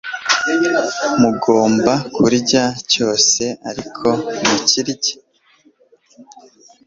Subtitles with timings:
[1.21, 4.07] mugomba kurya cyose ariko
[4.47, 5.13] mukirye